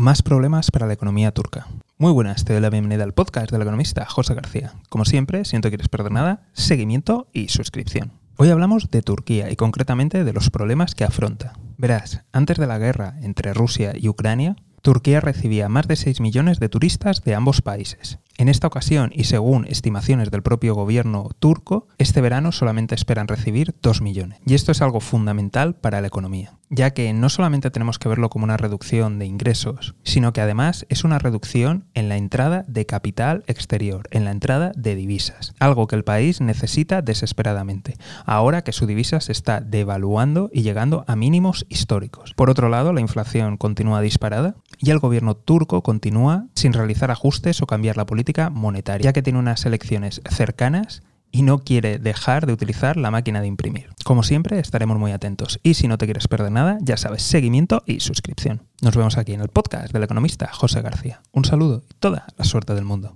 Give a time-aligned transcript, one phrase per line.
[0.00, 1.66] Más problemas para la economía turca.
[1.98, 4.74] Muy buenas, te doy la bienvenida al podcast del economista José García.
[4.88, 8.12] Como siempre, si no te quieres perder nada, seguimiento y suscripción.
[8.36, 11.54] Hoy hablamos de Turquía y concretamente de los problemas que afronta.
[11.78, 16.60] Verás, antes de la guerra entre Rusia y Ucrania, Turquía recibía más de 6 millones
[16.60, 18.20] de turistas de ambos países.
[18.36, 23.74] En esta ocasión, y según estimaciones del propio gobierno turco, este verano solamente esperan recibir
[23.82, 24.38] 2 millones.
[24.46, 28.30] Y esto es algo fundamental para la economía, ya que no solamente tenemos que verlo
[28.30, 32.86] como una reducción de ingresos, sino que además es una reducción en la entrada de
[32.86, 38.72] capital exterior, en la entrada de divisas, algo que el país necesita desesperadamente, ahora que
[38.72, 42.34] su divisa se está devaluando y llegando a mínimos históricos.
[42.34, 47.62] Por otro lado, la inflación continúa disparada y el gobierno turco continúa sin realizar ajustes
[47.62, 52.46] o cambiar la política monetaria, ya que tiene unas elecciones cercanas y no quiere dejar
[52.46, 53.90] de utilizar la máquina de imprimir.
[54.04, 55.60] Como siempre, estaremos muy atentos.
[55.62, 58.62] Y si no te quieres perder nada, ya sabes, seguimiento y suscripción.
[58.82, 61.20] Nos vemos aquí en el podcast del economista José García.
[61.32, 63.14] Un saludo y toda la suerte del mundo.